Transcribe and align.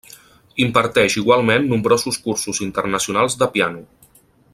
Imparteix 0.63 1.17
igualment 1.21 1.67
nombrosos 1.73 2.19
cursos 2.23 2.63
internacionals 2.69 3.37
de 3.43 3.49
piano. 3.59 3.85